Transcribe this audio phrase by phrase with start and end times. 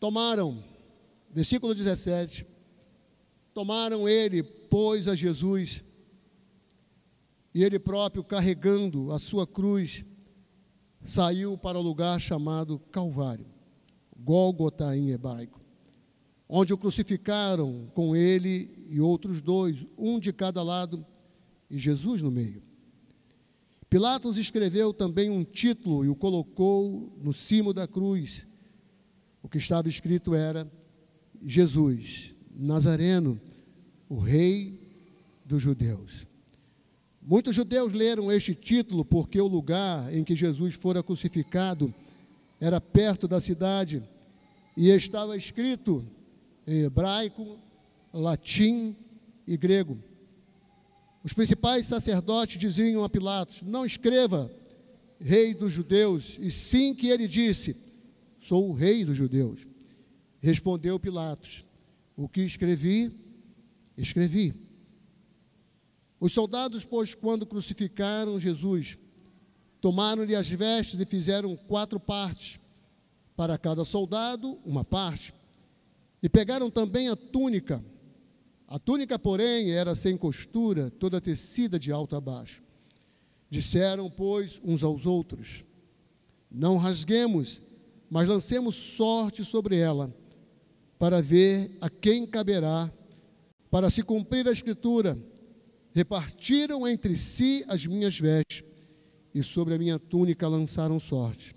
[0.00, 0.64] Tomaram,
[1.30, 2.46] versículo 17,
[3.52, 5.84] tomaram ele, pois, a Jesus,
[7.54, 10.02] e ele próprio, carregando a sua cruz,
[11.04, 13.44] saiu para o lugar chamado Calvário,
[14.16, 15.60] Gólgota em hebraico,
[16.48, 21.04] onde o crucificaram com ele e outros dois, um de cada lado,
[21.68, 22.62] e Jesus no meio.
[23.90, 28.46] Pilatos escreveu também um título e o colocou no cimo da cruz.
[29.42, 30.70] O que estava escrito era:
[31.44, 33.40] Jesus, Nazareno,
[34.08, 34.78] o Rei
[35.44, 36.26] dos Judeus.
[37.22, 41.94] Muitos judeus leram este título porque o lugar em que Jesus fora crucificado
[42.58, 44.02] era perto da cidade
[44.76, 46.04] e estava escrito
[46.66, 47.58] em hebraico,
[48.12, 48.96] latim
[49.46, 49.98] e grego.
[51.22, 54.50] Os principais sacerdotes diziam a Pilatos: Não escreva
[55.20, 57.76] rei dos judeus, e sim que ele disse:
[58.40, 59.66] Sou o rei dos judeus.
[60.40, 61.64] Respondeu Pilatos:
[62.16, 63.12] O que escrevi,
[63.96, 64.54] escrevi.
[66.18, 68.98] Os soldados, pois, quando crucificaram Jesus,
[69.80, 72.58] tomaram-lhe as vestes e fizeram quatro partes,
[73.36, 75.34] para cada soldado uma parte.
[76.22, 77.82] E pegaram também a túnica.
[78.68, 82.62] A túnica, porém, era sem costura, toda tecida de alto a baixo.
[83.48, 85.64] Disseram, pois, uns aos outros:
[86.50, 87.62] Não rasguemos,
[88.10, 90.12] mas lancemos sorte sobre ela,
[90.98, 92.92] para ver a quem caberá,
[93.70, 95.16] para se cumprir a Escritura
[95.92, 98.64] repartiram entre si as minhas vestes,
[99.32, 101.54] e sobre a minha túnica lançaram sorte.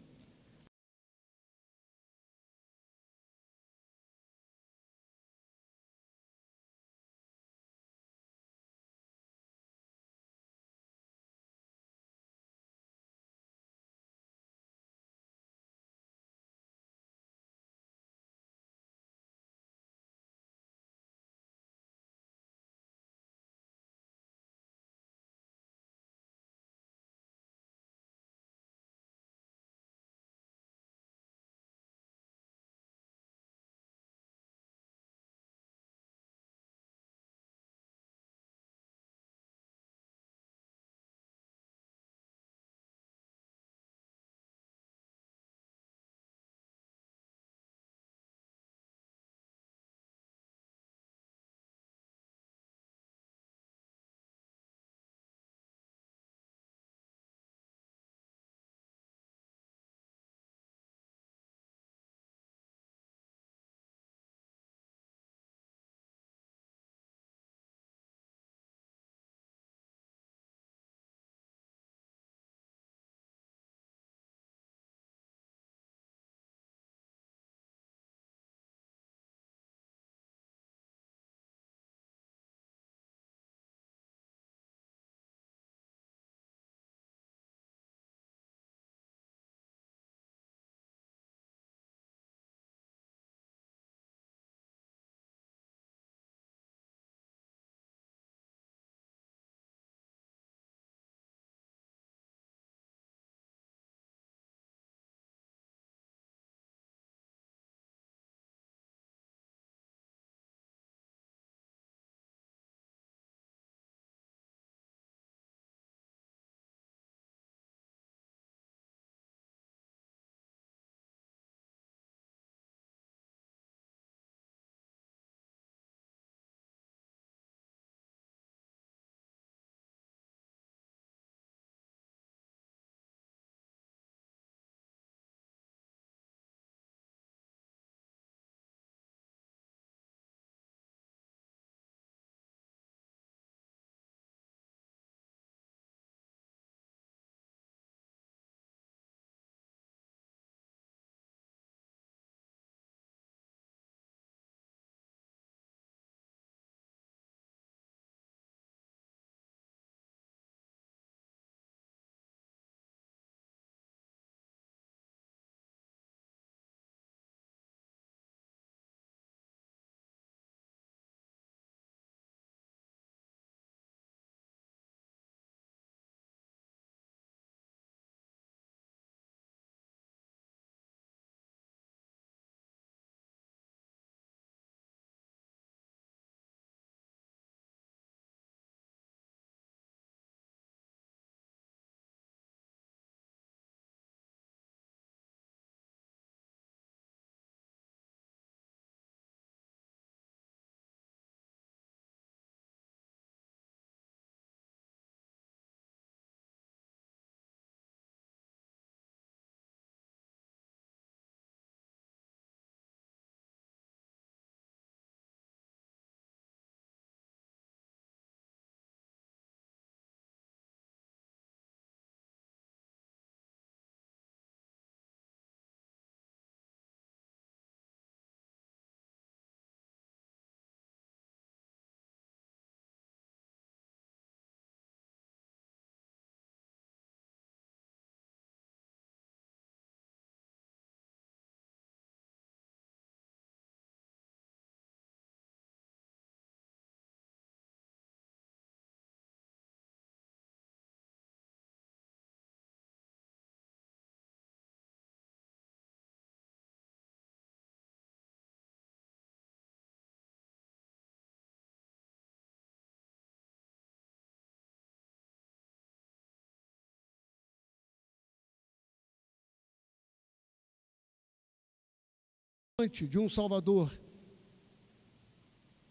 [273.08, 273.92] De um Salvador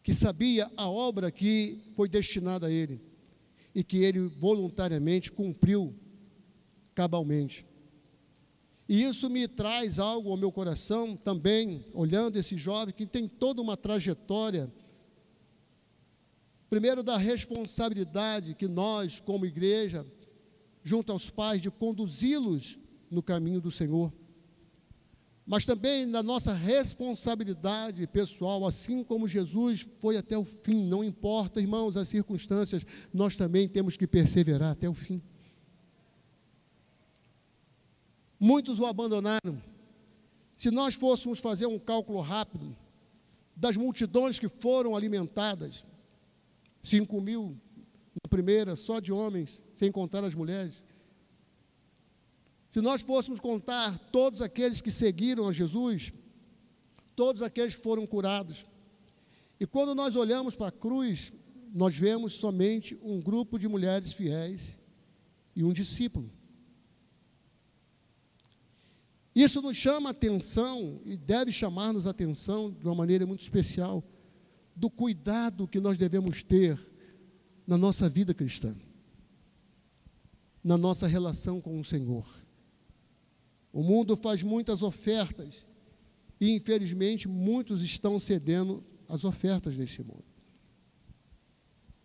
[0.03, 3.01] que sabia a obra que foi destinada a ele
[3.73, 5.95] e que ele voluntariamente cumpriu
[6.93, 7.65] cabalmente.
[8.89, 13.63] E isso me traz algo ao meu coração também, olhando esse jovem que tem toda
[13.63, 14.69] uma trajetória.
[16.69, 20.05] Primeiro, da responsabilidade que nós, como igreja,
[20.83, 22.77] junto aos pais, de conduzi-los
[23.09, 24.13] no caminho do Senhor
[25.45, 31.61] mas também na nossa responsabilidade pessoal, assim como Jesus foi até o fim, não importa,
[31.61, 35.21] irmãos, as circunstâncias, nós também temos que perseverar até o fim.
[38.39, 39.63] Muitos o abandonaram.
[40.57, 42.77] Se nós fôssemos fazer um cálculo rápido
[43.55, 45.85] das multidões que foram alimentadas,
[46.83, 47.57] 5 mil
[48.23, 50.82] na primeira, só de homens, sem contar as mulheres,
[52.73, 56.11] se nós fôssemos contar todos aqueles que seguiram a Jesus,
[57.15, 58.65] todos aqueles que foram curados,
[59.61, 61.33] e quando nós olhamos para a cruz,
[61.73, 64.79] nós vemos somente um grupo de mulheres fiéis
[65.55, 66.33] e um discípulo.
[69.35, 74.03] Isso nos chama atenção e deve chamar-nos atenção de uma maneira muito especial
[74.75, 76.79] do cuidado que nós devemos ter
[77.67, 78.75] na nossa vida cristã,
[80.65, 82.27] na nossa relação com o Senhor.
[83.73, 85.67] O mundo faz muitas ofertas
[86.41, 90.25] e, infelizmente, muitos estão cedendo às ofertas deste mundo.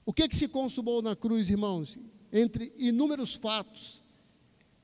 [0.05, 1.99] O que, que se consumou na cruz, irmãos?
[2.31, 4.03] Entre inúmeros fatos,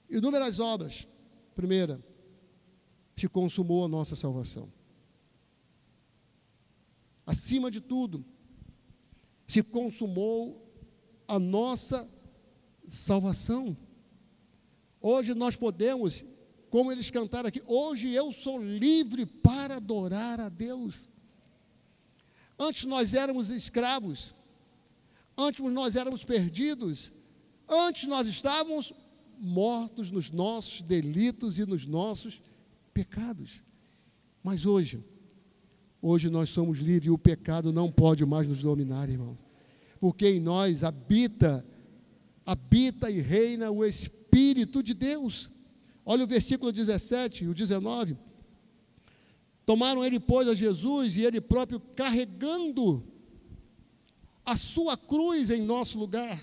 [0.10, 1.08] inúmeras obras.
[1.56, 2.04] Primeira,
[3.16, 4.72] se consumou a nossa salvação.
[7.26, 8.26] Acima de tudo,
[9.48, 10.70] se consumou
[11.28, 12.10] a nossa
[12.86, 13.78] salvação.
[15.00, 16.26] Hoje nós podemos
[16.74, 21.08] como eles cantaram aqui, hoje eu sou livre para adorar a Deus.
[22.58, 24.34] Antes nós éramos escravos,
[25.38, 27.14] antes nós éramos perdidos,
[27.70, 28.92] antes nós estávamos
[29.38, 32.42] mortos nos nossos delitos e nos nossos
[32.92, 33.64] pecados.
[34.44, 35.06] Mas hoje,
[36.02, 39.46] hoje nós somos livres e o pecado não pode mais nos dominar, irmãos.
[40.00, 41.64] Porque em nós habita,
[42.44, 45.53] habita e reina o Espírito de Deus.
[46.06, 48.18] Olha o versículo 17 e o 19.
[49.66, 53.04] Tomaram ele, pois, a Jesus e ele próprio carregando
[54.46, 56.38] a sua cruz em nosso lugar,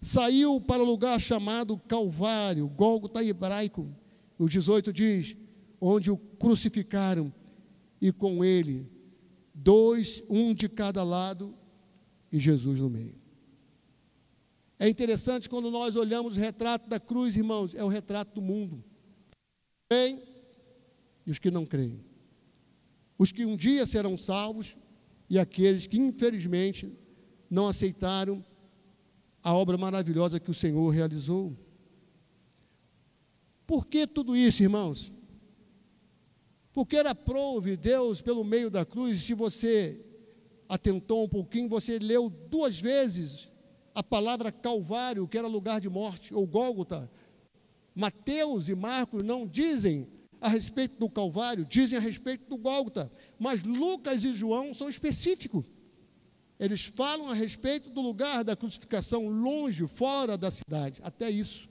[0.00, 3.88] saiu para o lugar chamado Calvário, Gólgota hebraico.
[4.38, 5.36] O 18 diz:
[5.80, 7.32] onde o crucificaram,
[8.00, 8.86] e com ele,
[9.54, 11.54] dois, um de cada lado,
[12.30, 13.21] e Jesus no meio.
[14.82, 18.82] É interessante quando nós olhamos o retrato da cruz, irmãos, é o retrato do mundo.
[19.88, 20.20] Creem
[21.24, 22.04] e os que não creem.
[23.16, 24.76] Os que um dia serão salvos
[25.30, 26.92] e aqueles que infelizmente
[27.48, 28.44] não aceitaram
[29.40, 31.56] a obra maravilhosa que o Senhor realizou.
[33.64, 35.12] Por que tudo isso, irmãos?
[36.72, 40.04] Porque era prove Deus pelo meio da cruz, se você
[40.68, 43.51] atentou um pouquinho, você leu duas vezes
[43.94, 47.10] a palavra Calvário, que era lugar de morte, ou Gólgota.
[47.94, 50.08] Mateus e Marcos não dizem
[50.40, 53.10] a respeito do Calvário, dizem a respeito do Gólgota.
[53.38, 55.64] Mas Lucas e João são específicos.
[56.58, 61.00] Eles falam a respeito do lugar da crucificação, longe, fora da cidade.
[61.02, 61.68] Até isso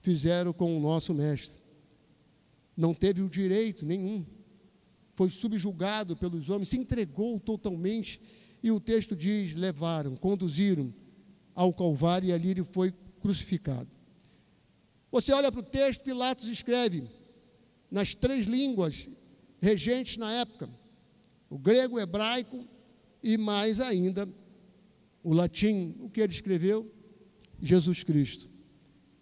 [0.00, 1.60] fizeram com o nosso mestre.
[2.76, 4.24] Não teve o direito nenhum.
[5.14, 8.20] Foi subjugado pelos homens, se entregou totalmente.
[8.62, 10.92] E o texto diz: levaram, conduziram
[11.60, 12.90] ao Calvário e ali ele foi
[13.20, 13.90] crucificado.
[15.12, 17.04] Você olha para o texto, Pilatos escreve
[17.90, 19.10] nas três línguas
[19.60, 20.70] regentes na época:
[21.50, 22.66] o grego, o hebraico
[23.22, 24.26] e mais ainda
[25.22, 25.94] o latim.
[26.00, 26.90] O que ele escreveu?
[27.60, 28.48] Jesus Cristo,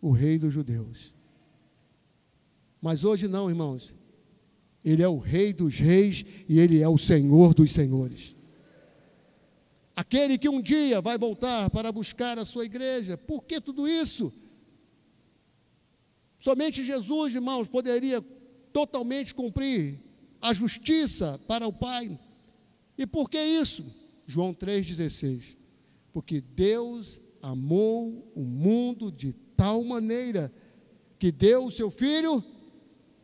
[0.00, 1.12] o Rei dos Judeus.
[2.80, 3.96] Mas hoje não, irmãos.
[4.84, 8.36] Ele é o Rei dos Reis e ele é o Senhor dos Senhores.
[9.98, 13.18] Aquele que um dia vai voltar para buscar a sua igreja.
[13.18, 14.32] Por que tudo isso?
[16.38, 18.24] Somente Jesus, irmãos, poderia
[18.72, 19.98] totalmente cumprir
[20.40, 22.16] a justiça para o Pai.
[22.96, 23.84] E por que isso?
[24.24, 25.56] João 3,16.
[26.12, 30.52] Porque Deus amou o mundo de tal maneira
[31.18, 32.44] que deu o seu Filho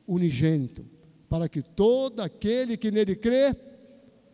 [0.08, 0.84] unigênito,
[1.28, 3.54] para que todo aquele que nele crê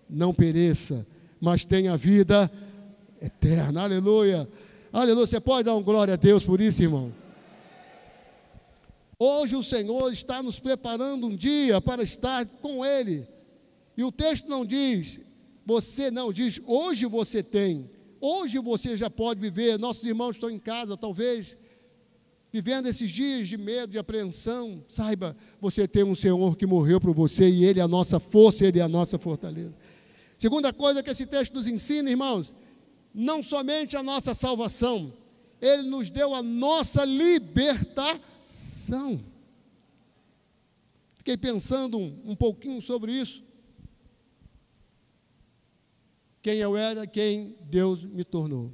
[0.09, 1.07] não pereça,
[1.41, 2.51] mas tem a vida
[3.21, 3.83] eterna.
[3.83, 4.49] Aleluia.
[4.93, 5.27] Aleluia.
[5.27, 7.13] Você pode dar um glória a Deus por isso, irmão?
[9.19, 13.27] Hoje o Senhor está nos preparando um dia para estar com Ele.
[13.97, 15.21] E o texto não diz,
[15.67, 19.79] você não diz, hoje você tem, hoje você já pode viver.
[19.79, 21.55] Nossos irmãos estão em casa, talvez,
[22.51, 24.83] vivendo esses dias de medo, de apreensão.
[24.89, 28.65] Saiba, você tem um Senhor que morreu por você e Ele é a nossa força,
[28.65, 29.75] Ele é a nossa fortaleza.
[30.41, 32.55] Segunda coisa que esse texto nos ensina, irmãos,
[33.13, 35.13] não somente a nossa salvação,
[35.61, 38.19] Ele nos deu a nossa libertação.
[41.19, 43.45] Fiquei pensando um, um pouquinho sobre isso
[46.41, 48.73] quem eu era, quem Deus me tornou.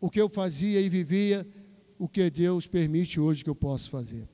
[0.00, 1.46] O que eu fazia e vivia,
[1.98, 4.26] o que Deus permite hoje que eu possa fazer.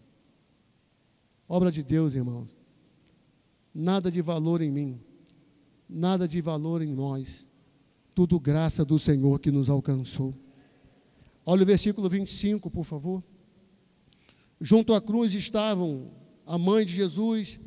[1.49, 2.60] Obra de Deus, irmãos.
[3.75, 5.01] Nada de valor em mim,
[5.89, 7.47] nada de valor em nós.
[8.15, 10.35] Tudo graça do Senhor que nos alcançou.
[11.47, 13.23] Olha o versículo 25, por favor.
[14.61, 16.11] Junto à cruz estavam
[16.45, 17.61] a mãe de Jesus,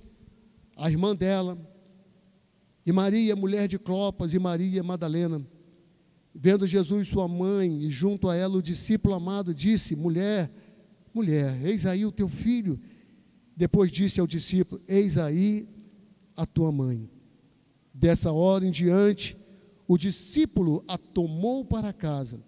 [0.75, 1.57] a irmã dela,
[2.85, 5.45] e Maria, mulher de Clopas, e Maria Madalena,
[6.35, 10.51] vendo Jesus, sua mãe, e junto a ela o discípulo amado, disse: Mulher,
[11.13, 12.79] mulher, eis aí o teu filho.
[13.55, 15.67] Depois disse ao discípulo: Eis aí
[16.35, 17.09] a tua mãe.
[17.93, 19.37] Dessa hora em diante,
[19.87, 22.41] o discípulo a tomou para casa.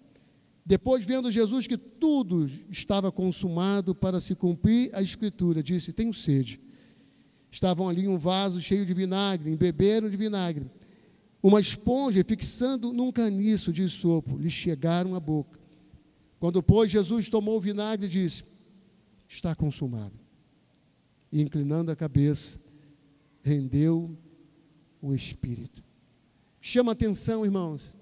[0.64, 6.60] Depois, vendo Jesus que tudo estava consumado para se cumprir a Escritura, disse: Tenho sede.
[7.50, 10.66] Estavam ali um vaso cheio de vinagre, embeberam de vinagre.
[11.40, 15.60] Uma esponja fixando num caniço de sopo, lhe chegaram à boca.
[16.40, 18.42] Quando, pois, Jesus tomou o vinagre, disse:
[19.28, 20.18] Está consumado.
[21.30, 22.58] E, inclinando a cabeça,
[23.46, 24.18] rendeu
[25.00, 25.84] o espírito.
[26.60, 27.94] Chama atenção, irmãos.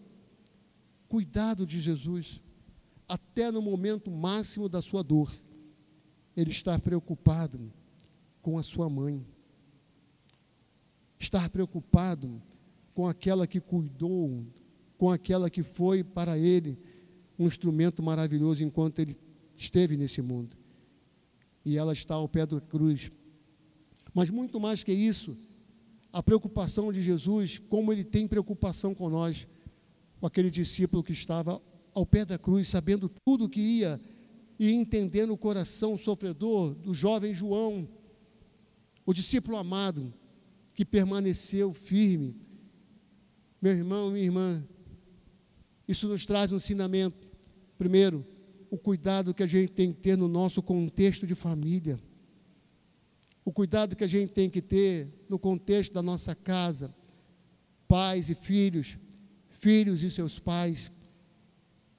[1.06, 2.40] Cuidado de Jesus,
[3.06, 5.30] até no momento máximo da sua dor,
[6.34, 7.72] ele está preocupado
[8.40, 9.24] com a sua mãe
[11.18, 12.42] estar preocupado
[12.94, 14.46] com aquela que cuidou,
[14.96, 16.78] com aquela que foi para ele
[17.38, 19.16] um instrumento maravilhoso enquanto ele
[19.58, 20.56] esteve nesse mundo.
[21.64, 23.10] E ela está ao pé da cruz.
[24.14, 25.36] Mas muito mais que isso,
[26.12, 29.48] a preocupação de Jesus, como ele tem preocupação com nós,
[30.20, 31.60] com aquele discípulo que estava
[31.92, 34.00] ao pé da cruz, sabendo tudo que ia
[34.58, 37.88] e entendendo o coração sofredor do jovem João,
[39.04, 40.14] o discípulo amado,
[40.72, 42.36] que permaneceu firme.
[43.60, 44.64] Meu irmão, minha irmã,
[45.86, 47.28] isso nos traz um ensinamento.
[47.76, 48.24] Primeiro,
[48.70, 51.98] o cuidado que a gente tem que ter no nosso contexto de família.
[53.44, 56.94] O cuidado que a gente tem que ter no contexto da nossa casa,
[57.86, 58.98] pais e filhos,
[59.50, 60.92] filhos e seus pais.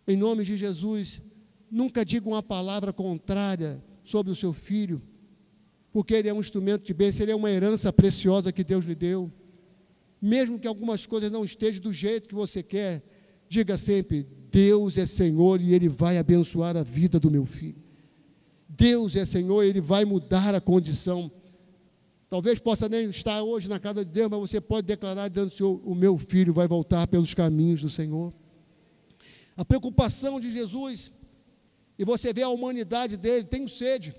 [0.08, 1.22] Em nome de Jesus,
[1.70, 5.02] nunca diga uma palavra contrária sobre o seu filho
[5.96, 8.96] porque ele é um instrumento de bênção, ele é uma herança preciosa que Deus lhe
[8.96, 9.32] deu.
[10.22, 13.02] Mesmo que algumas coisas não estejam do jeito que você quer,
[13.48, 17.82] diga sempre: Deus é Senhor e Ele vai abençoar a vida do meu filho.
[18.78, 21.32] Deus é Senhor Ele vai mudar a condição.
[22.28, 25.56] Talvez possa nem estar hoje na casa de Deus, mas você pode declarar diante do
[25.56, 28.34] Senhor: o meu filho vai voltar pelos caminhos do Senhor.
[29.56, 31.12] A preocupação de Jesus,
[31.98, 34.14] e você vê a humanidade dele, tem sede.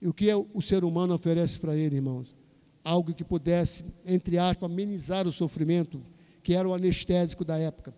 [0.00, 2.34] E o que é o ser humano oferece para ele, irmãos?
[2.82, 6.02] Algo que pudesse, entre aspas, amenizar o sofrimento,
[6.42, 7.94] que era o anestésico da época.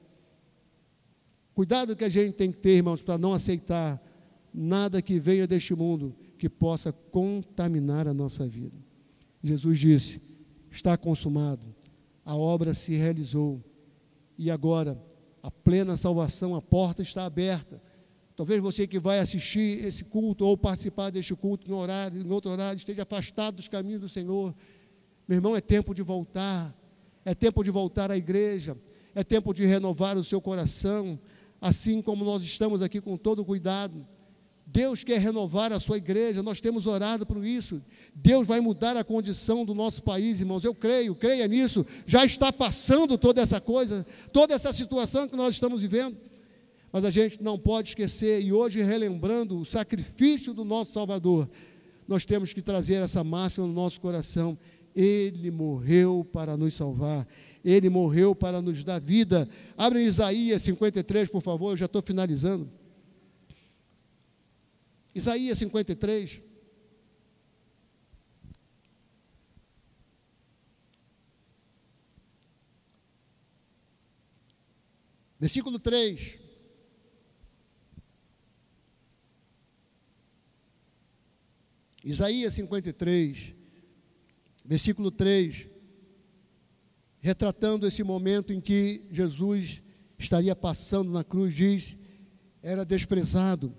[1.55, 4.01] Cuidado que a gente tem que ter, irmãos, para não aceitar
[4.53, 8.77] nada que venha deste mundo que possa contaminar a nossa vida.
[9.43, 10.21] Jesus disse:
[10.71, 11.67] está consumado,
[12.25, 13.63] a obra se realizou,
[14.37, 15.01] e agora
[15.43, 17.81] a plena salvação, a porta está aberta.
[18.37, 22.51] Talvez você que vai assistir esse culto ou participar deste culto em horário, em outro
[22.51, 24.55] horário, esteja afastado dos caminhos do Senhor.
[25.27, 26.73] Meu irmão, é tempo de voltar.
[27.25, 28.77] É tempo de voltar à igreja.
[29.13, 31.19] É tempo de renovar o seu coração,
[31.61, 34.07] assim como nós estamos aqui com todo cuidado.
[34.71, 37.81] Deus quer renovar a sua igreja, nós temos orado por isso.
[38.15, 40.63] Deus vai mudar a condição do nosso país, irmãos.
[40.63, 41.87] Eu creio, creia nisso.
[42.07, 46.19] Já está passando toda essa coisa, toda essa situação que nós estamos vivendo.
[46.93, 51.49] Mas a gente não pode esquecer, e hoje, relembrando o sacrifício do nosso Salvador,
[52.07, 54.59] nós temos que trazer essa máxima no nosso coração.
[54.95, 57.27] Ele morreu para nos salvar,
[57.65, 59.49] ele morreu para nos dar vida.
[59.79, 62.69] Abre Isaías 53, por favor, eu já estou finalizando.
[65.15, 66.43] Isaías 53.
[75.41, 76.49] Versículo 3.
[82.05, 83.55] Isaías 53,
[84.65, 85.69] versículo 3,
[87.21, 89.83] retratando esse momento em que Jesus
[90.19, 91.99] estaria passando na cruz, diz:
[92.63, 93.77] era desprezado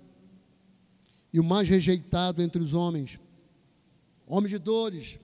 [1.32, 3.18] e o mais rejeitado entre os homens,
[4.26, 5.18] homem de dores,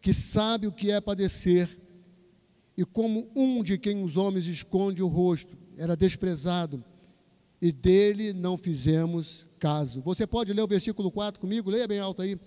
[0.00, 1.68] que sabe o que é padecer,
[2.76, 6.84] e como um de quem os homens esconde o rosto, era desprezado,
[7.60, 10.00] e dele não fizemos caso.
[10.02, 11.70] Você pode ler o versículo 4 comigo?
[11.70, 12.38] Leia bem alto aí.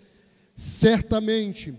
[0.56, 1.74] Certamente,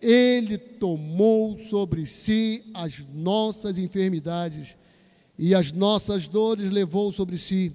[0.00, 4.76] ele tomou sobre si as nossas enfermidades
[5.38, 7.72] e as nossas dores levou sobre si.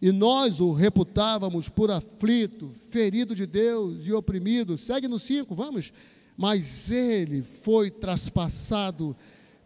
[0.00, 4.78] E nós o reputávamos por aflito, ferido de Deus e oprimido.
[4.78, 5.92] Segue no 5, vamos.
[6.36, 9.16] Mas ele foi traspassado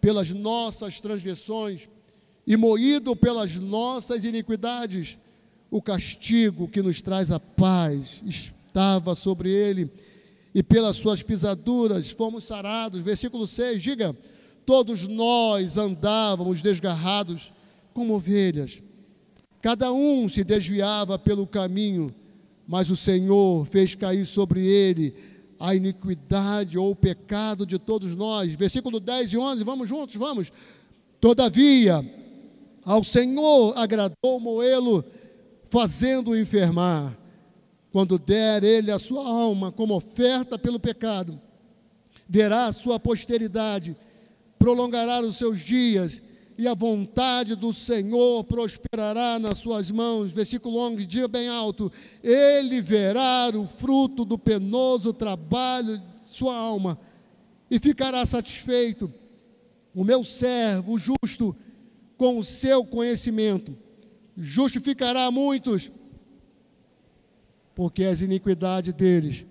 [0.01, 1.87] pelas nossas transgressões
[2.47, 5.19] e moído pelas nossas iniquidades.
[5.71, 9.91] O castigo que nos traz a paz estava sobre ele,
[10.55, 13.03] e pelas suas pisaduras fomos sarados.
[13.03, 14.17] Versículo 6, diga:
[14.67, 17.53] Todos nós andávamos desgarrados
[17.95, 18.83] como ovelhas
[19.63, 22.13] Cada um se desviava pelo caminho,
[22.67, 25.15] mas o Senhor fez cair sobre ele
[25.59, 28.53] a iniquidade ou o pecado de todos nós.
[28.55, 30.51] Versículo 10 e 11, vamos juntos, vamos.
[31.21, 32.05] Todavia,
[32.85, 35.05] ao Senhor agradou moê-lo,
[35.71, 37.17] fazendo-o enfermar.
[37.93, 41.41] Quando der ele a sua alma como oferta pelo pecado,
[42.29, 43.97] verá a sua posteridade,
[44.59, 46.21] prolongará os seus dias
[46.63, 50.31] e a vontade do Senhor prosperará nas suas mãos.
[50.31, 51.91] Versículo 11, dia bem alto:
[52.23, 57.01] Ele verá o fruto do penoso trabalho de sua alma
[57.69, 59.13] e ficará satisfeito.
[59.93, 61.57] O meu servo, justo,
[62.17, 63.77] com o seu conhecimento,
[64.37, 65.91] justificará muitos,
[67.75, 69.45] porque as iniquidades deles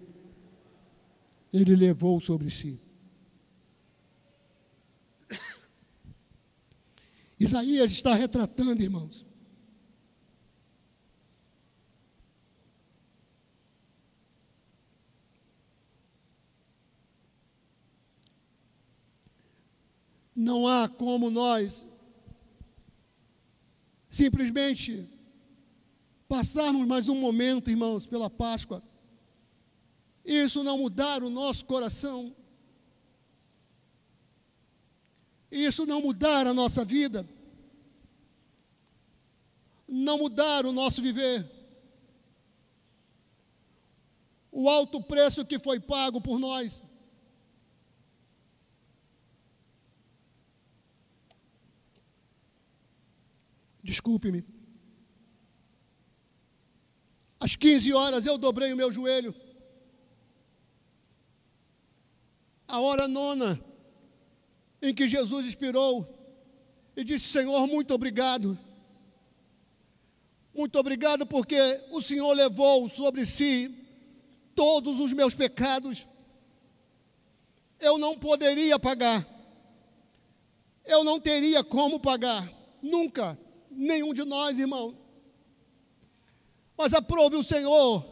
[1.51, 2.79] ele levou sobre si.
[7.43, 9.25] Isaías está retratando, irmãos.
[20.35, 21.87] Não há como nós
[24.07, 25.09] simplesmente
[26.27, 28.83] passarmos mais um momento, irmãos, pela Páscoa,
[30.23, 32.35] isso não mudar o nosso coração
[35.51, 37.27] e isso não mudar a nossa vida,
[39.87, 41.49] não mudar o nosso viver,
[44.49, 46.81] o alto preço que foi pago por nós.
[53.83, 54.45] Desculpe-me.
[57.39, 59.33] Às 15 horas eu dobrei o meu joelho.
[62.67, 63.70] A hora nona
[64.81, 66.07] em que Jesus expirou
[66.95, 68.57] e disse: Senhor, muito obrigado.
[70.53, 71.57] Muito obrigado porque
[71.91, 73.73] o Senhor levou sobre si
[74.55, 76.07] todos os meus pecados.
[77.79, 79.25] Eu não poderia pagar.
[80.85, 82.51] Eu não teria como pagar.
[82.81, 83.39] Nunca.
[83.69, 84.95] Nenhum de nós, irmãos.
[86.77, 88.05] Mas aprove o Senhor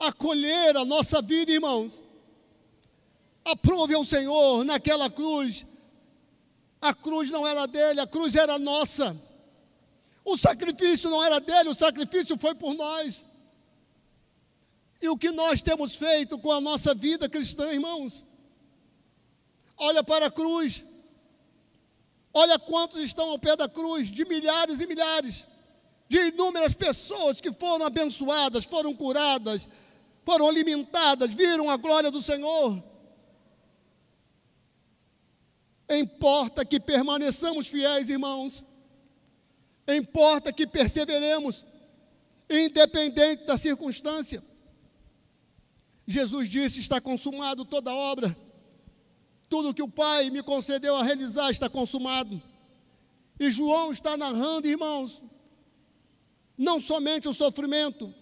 [0.00, 2.02] acolher a nossa vida, irmãos.
[3.44, 5.66] Aprove ao Senhor naquela cruz
[6.80, 9.16] a cruz não era dele, a cruz era nossa.
[10.24, 13.24] O sacrifício não era dele, o sacrifício foi por nós.
[15.02, 18.24] E o que nós temos feito com a nossa vida cristã, irmãos?
[19.76, 20.84] Olha para a cruz.
[22.32, 25.46] Olha quantos estão ao pé da cruz, de milhares e milhares,
[26.08, 29.68] de inúmeras pessoas que foram abençoadas, foram curadas,
[30.24, 32.89] foram alimentadas, viram a glória do Senhor.
[35.90, 38.64] Importa que permaneçamos fiéis, irmãos.
[39.88, 41.64] Importa que perseveremos,
[42.48, 44.40] independente da circunstância.
[46.06, 48.36] Jesus disse: Está consumado toda a obra.
[49.48, 52.40] Tudo que o Pai me concedeu a realizar está consumado.
[53.38, 55.20] E João está narrando, irmãos,
[56.56, 58.14] não somente o sofrimento,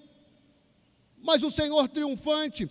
[1.19, 2.71] mas o Senhor triunfante,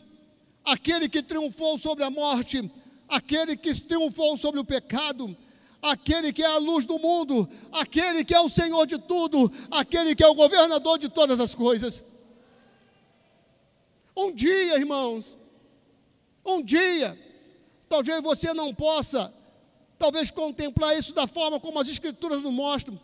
[0.66, 2.72] aquele que triunfou sobre a morte,
[3.08, 5.36] aquele que triunfou sobre o pecado,
[5.82, 10.16] aquele que é a luz do mundo, aquele que é o Senhor de tudo, aquele
[10.16, 12.04] que é o governador de todas as coisas.
[14.16, 15.38] Um dia, irmãos,
[16.46, 17.18] um dia,
[17.88, 19.34] talvez você não possa,
[20.00, 23.00] talvez contemplar isso da forma como as Escrituras nos mostram.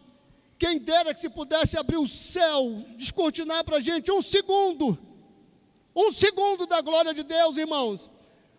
[0.57, 4.97] Quem dera que se pudesse abrir o céu, descortinar para a gente um segundo,
[5.95, 8.09] Um segundo da glória de Deus, irmãos,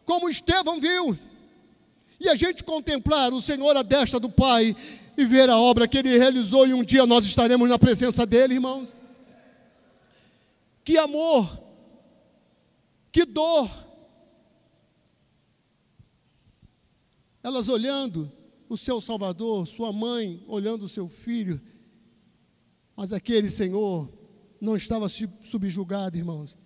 [0.05, 1.19] como Estevão viu,
[2.21, 4.75] e a gente contemplar o Senhor à destra do Pai
[5.17, 8.55] e ver a obra que Ele realizou, e um dia nós estaremos na presença dEle,
[8.55, 8.95] irmãos.
[10.85, 11.61] Que amor,
[13.11, 13.71] que dor.
[17.43, 18.31] Elas olhando
[18.69, 21.61] o seu Salvador, sua mãe olhando o seu filho,
[22.97, 24.11] mas aquele Senhor
[24.61, 26.59] não estava subjugado, irmãos.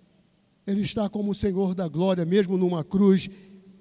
[0.67, 3.29] Ele está como o Senhor da glória, mesmo numa cruz.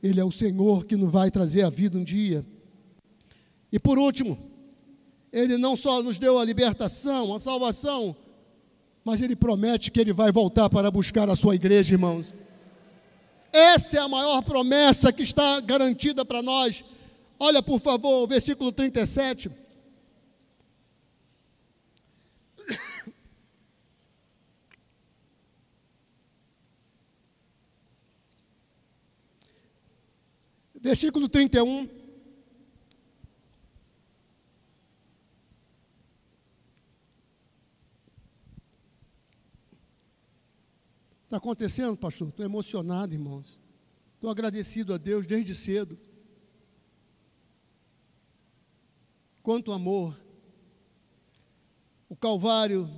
[0.02, 2.46] Ele é o Senhor que nos vai trazer a vida um dia.
[3.72, 4.38] E por último,
[5.32, 8.16] Ele não só nos deu a libertação, a salvação,
[9.04, 12.34] mas Ele promete que Ele vai voltar para buscar a sua igreja, irmãos.
[13.52, 16.84] Essa é a maior promessa que está garantida para nós.
[17.40, 19.50] Olha, por favor, o versículo 37.
[30.88, 31.90] Versículo 31.
[41.26, 42.30] Está acontecendo, pastor?
[42.30, 43.60] Estou emocionado, irmãos.
[44.16, 46.00] Estou agradecido a Deus desde cedo.
[49.44, 50.18] Quanto amor.
[52.08, 52.90] O Calvário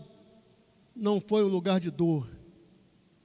[0.95, 2.30] não foi um lugar de dor,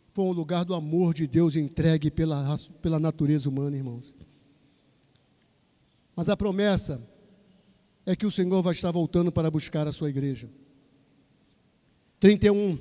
[0.09, 4.24] foi um lugar do amor de Deus entregue pela, pela natureza humana, irmãos.
[6.15, 7.03] Mas a promessa
[8.07, 10.49] é que o Senhor vai estar voltando para buscar a sua igreja.
[12.21, 12.79] 31.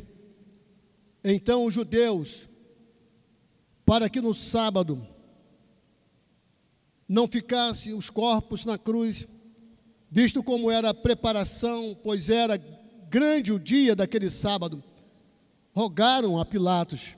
[1.24, 2.48] Então os judeus,
[3.86, 5.06] para que no sábado
[7.08, 9.28] não ficassem os corpos na cruz,
[10.10, 12.58] visto como era a preparação, pois era
[13.10, 14.84] grande o dia daquele sábado,
[15.74, 17.15] rogaram a Pilatos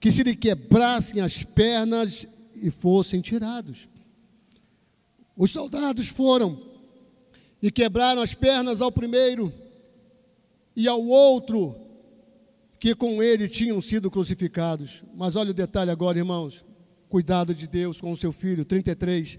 [0.00, 3.88] que se lhe quebrassem as pernas e fossem tirados.
[5.38, 6.60] Os soldados foram
[7.62, 9.52] e quebraram as pernas ao primeiro
[10.74, 11.76] e ao outro
[12.80, 15.04] que com ele tinham sido crucificados.
[15.14, 16.64] Mas olha o detalhe agora, irmãos.
[17.08, 18.64] Cuidado de Deus com o seu filho.
[18.64, 19.38] 33.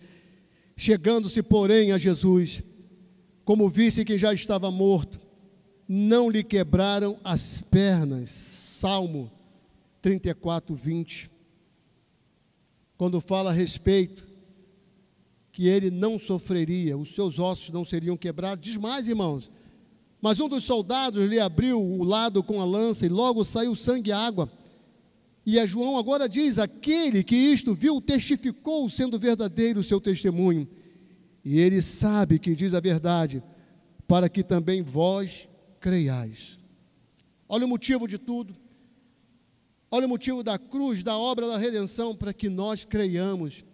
[0.77, 2.63] Chegando-se, porém, a Jesus,
[3.43, 5.19] como visse que já estava morto,
[5.85, 8.29] não lhe quebraram as pernas.
[8.29, 9.29] Salmo
[10.01, 11.29] 34, 20.
[12.97, 14.28] Quando fala a respeito
[15.59, 18.63] que ele não sofreria, os seus ossos não seriam quebrados.
[18.63, 19.51] Diz mais, irmãos.
[20.21, 24.09] Mas um dos soldados lhe abriu o lado com a lança e logo saiu sangue
[24.09, 24.49] e água.
[25.45, 30.65] E a João agora diz: aquele que isto viu testificou, sendo verdadeiro o seu testemunho.
[31.43, 33.43] E ele sabe que diz a verdade,
[34.07, 35.49] para que também vós
[35.81, 36.57] creiais.
[37.49, 38.55] Olha o motivo de tudo.
[39.91, 43.65] Olha o motivo da cruz, da obra da redenção, para que nós creiamos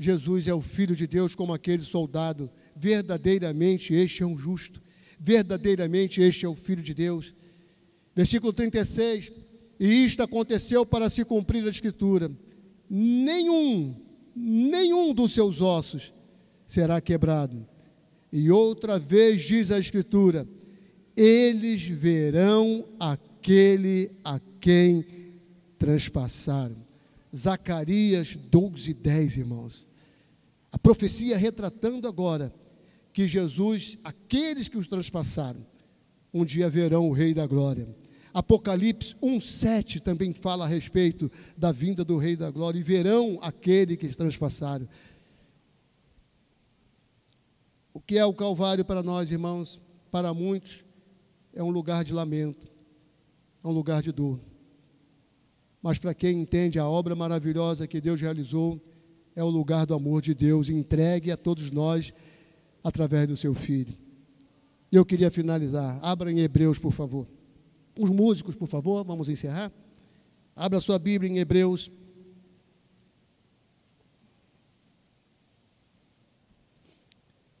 [0.00, 2.50] Jesus é o Filho de Deus, como aquele soldado.
[2.74, 4.80] Verdadeiramente este é um justo.
[5.18, 7.34] Verdadeiramente este é o Filho de Deus.
[8.16, 9.30] Versículo 36.
[9.78, 12.30] E isto aconteceu para se cumprir a Escritura:
[12.88, 13.94] nenhum,
[14.34, 16.14] nenhum dos seus ossos
[16.66, 17.68] será quebrado.
[18.32, 20.48] E outra vez diz a Escritura:
[21.14, 25.04] eles verão aquele a quem
[25.78, 26.76] transpassaram.
[27.36, 29.89] Zacarias 12, 10, irmãos.
[30.72, 32.52] A profecia retratando agora
[33.12, 35.66] que Jesus, aqueles que os transpassaram,
[36.32, 37.88] um dia verão o Rei da Glória.
[38.32, 43.96] Apocalipse 1,7 também fala a respeito da vinda do Rei da Glória, e verão aquele
[43.96, 44.88] que os transpassaram.
[47.92, 49.80] O que é o Calvário para nós, irmãos?
[50.12, 50.84] Para muitos,
[51.52, 52.70] é um lugar de lamento,
[53.64, 54.40] é um lugar de dor.
[55.82, 58.80] Mas para quem entende a obra maravilhosa que Deus realizou,
[59.34, 62.12] é o lugar do amor de Deus entregue a todos nós
[62.82, 63.96] através do seu Filho.
[64.90, 65.98] E eu queria finalizar.
[66.02, 67.26] Abra em Hebreus, por favor.
[67.98, 69.72] Os músicos, por favor, vamos encerrar.
[70.54, 71.90] Abra sua Bíblia em Hebreus.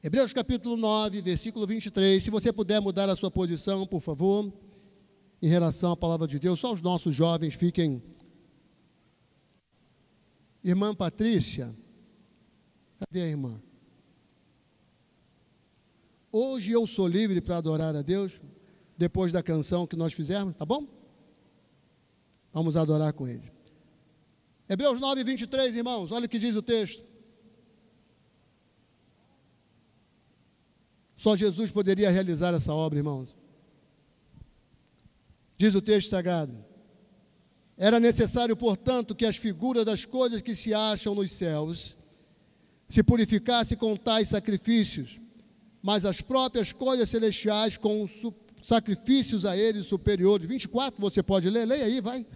[0.02, 2.22] Hebreus capítulo 9, versículo 23.
[2.24, 4.52] Se você puder mudar a sua posição, por favor,
[5.42, 8.02] em relação à palavra de Deus, só os nossos jovens fiquem
[10.62, 11.74] Irmã Patrícia,
[12.98, 13.60] cadê a irmã?
[16.30, 18.40] Hoje eu sou livre para adorar a Deus,
[18.96, 20.86] depois da canção que nós fizermos, tá bom?
[22.52, 23.50] Vamos adorar com ele.
[24.68, 27.02] Hebreus 9, 23, irmãos, olha o que diz o texto.
[31.16, 33.36] Só Jesus poderia realizar essa obra, irmãos.
[35.58, 36.64] Diz o texto sagrado:
[37.82, 41.96] Era necessário, portanto, que as figuras das coisas que se acham nos céus
[42.86, 45.18] se purificassem com tais sacrifícios,
[45.80, 48.06] mas as próprias coisas celestiais com
[48.62, 50.46] sacrifícios a eles superiores.
[50.46, 52.26] 24, você pode ler, leia aí, vai.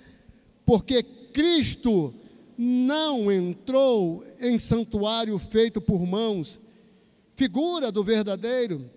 [0.64, 2.14] Porque Cristo
[2.56, 6.58] não entrou em santuário feito por mãos,
[7.34, 8.90] figura do verdadeiro,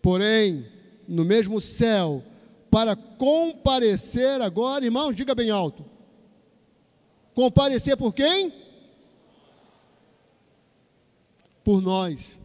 [0.00, 0.64] porém,
[1.08, 2.22] no mesmo céu,
[2.70, 5.87] para comparecer agora, irmãos, diga bem alto.
[7.38, 8.52] Comparecer por quem?
[11.62, 12.40] Por nós.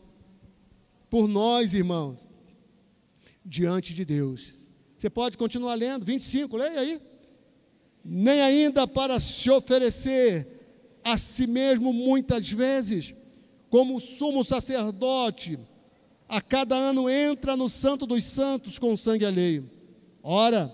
[1.10, 2.27] Por nós, irmãos.
[3.43, 4.53] Diante de Deus.
[4.95, 7.01] Você pode continuar lendo, 25, leia aí.
[8.06, 13.15] Nem ainda para se oferecer a si mesmo muitas vezes,
[13.71, 15.58] como sumo sacerdote,
[16.29, 19.67] a cada ano entra no Santo dos Santos com sangue alheio.
[20.21, 20.71] Ora,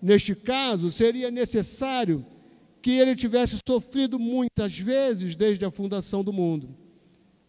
[0.00, 2.24] neste caso, seria necessário
[2.86, 6.72] que ele tivesse sofrido muitas vezes desde a fundação do mundo.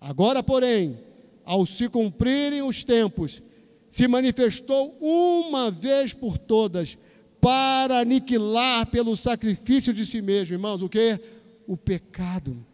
[0.02, 0.98] Agora, porém,
[1.46, 3.44] ao se cumprirem os tempos,
[3.88, 6.98] se manifestou uma vez por todas
[7.40, 11.20] para aniquilar pelo sacrifício de si mesmo, irmãos, o que?
[11.68, 12.66] O pecado.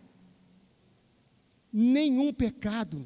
[1.70, 3.06] Nenhum pecado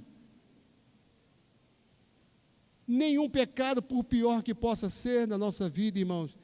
[2.88, 6.38] Nenhum pecado, por pior que possa ser na nossa vida, irmãos,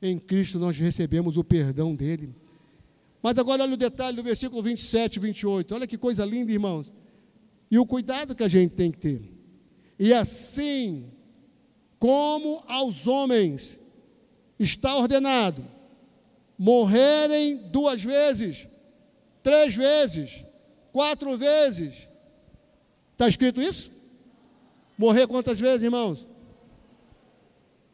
[0.00, 2.32] em Cristo nós recebemos o perdão dele.
[3.22, 5.74] Mas agora olha o detalhe do versículo 27 e 28.
[5.74, 6.92] Olha que coisa linda, irmãos.
[7.70, 9.32] E o cuidado que a gente tem que ter.
[9.98, 11.10] E assim,
[11.98, 13.80] como aos homens
[14.58, 15.64] está ordenado
[16.56, 18.68] morrerem duas vezes,
[19.42, 20.44] três vezes,
[20.92, 22.06] quatro vezes.
[23.12, 23.90] Está escrito isso?
[24.98, 26.26] Morrer quantas vezes, irmãos?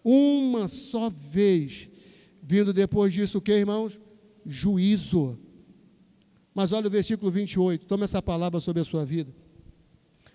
[0.03, 1.89] Uma só vez.
[2.43, 4.01] Vindo depois disso o que, irmãos?
[4.47, 5.39] Juízo.
[6.55, 9.35] Mas olha o versículo 28, toma essa palavra sobre a sua vida.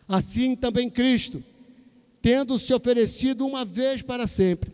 [0.08, 1.44] Assim também Cristo,
[2.22, 4.72] tendo se oferecido uma vez para sempre,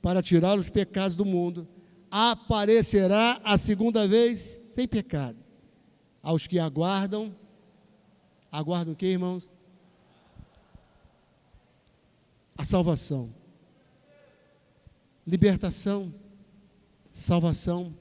[0.00, 1.66] para tirar os pecados do mundo,
[2.10, 5.38] aparecerá a segunda vez sem pecado.
[6.22, 7.34] Aos que aguardam,
[8.50, 9.50] aguardam o que, irmãos?
[12.62, 13.34] a salvação.
[15.26, 16.14] Libertação,
[17.10, 17.92] salvação,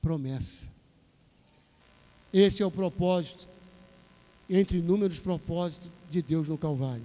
[0.00, 0.70] promessa.
[2.32, 3.48] Esse é o propósito,
[4.48, 7.04] entre inúmeros propósitos de Deus no Calvário.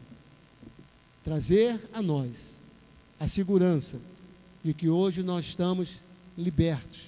[1.23, 2.58] Trazer a nós
[3.19, 3.97] a segurança
[4.63, 6.01] de que hoje nós estamos
[6.38, 6.99] libertos,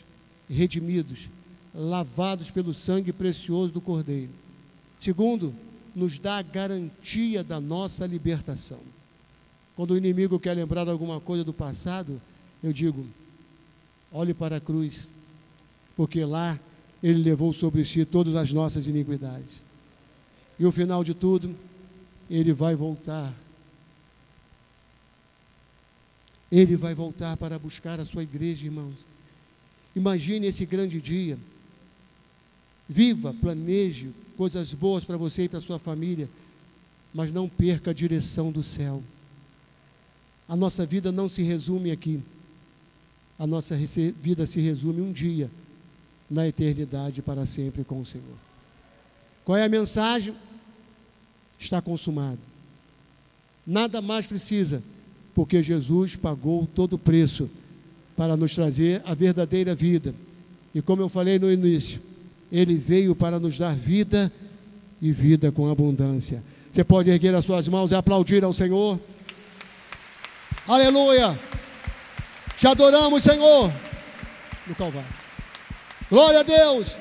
[0.50, 1.28] redimidos,
[1.74, 4.32] lavados pelo sangue precioso do Cordeiro.
[5.00, 5.54] Segundo,
[5.96, 8.80] nos dá a garantia da nossa libertação.
[9.76, 12.20] Quando o inimigo quer lembrar alguma coisa do passado,
[12.64, 13.06] eu digo:
[14.12, 15.10] olhe para a cruz,
[15.98, 16.60] porque lá
[17.02, 19.62] ele levou sobre si todas as nossas iniquidades.
[20.60, 21.56] E o final de tudo,
[22.30, 23.34] ele vai voltar.
[26.52, 28.96] Ele vai voltar para buscar a sua igreja, irmãos.
[29.96, 31.38] Imagine esse grande dia.
[32.88, 36.30] Viva, planeje coisas boas para você e para sua família,
[37.12, 39.04] mas não perca a direção do céu.
[40.48, 42.22] A nossa vida não se resume aqui.
[43.38, 45.50] A nossa vida se resume um dia
[46.30, 48.38] na eternidade para sempre com o Senhor.
[49.46, 50.36] Qual é a mensagem?
[51.58, 52.40] Está consumado.
[53.66, 54.84] Nada mais precisa,
[55.34, 57.50] porque Jesus pagou todo o preço
[58.16, 60.14] para nos trazer a verdadeira vida.
[60.74, 62.02] E como eu falei no início,
[62.52, 64.32] ele veio para nos dar vida
[65.02, 66.44] e vida com abundância.
[66.72, 69.00] Você pode erguer as suas mãos e aplaudir ao Senhor.
[70.68, 71.40] Aleluia.
[72.58, 73.72] Te adoramos, Senhor,
[74.68, 75.27] no Calvário.
[76.10, 76.96] Glória a Deus.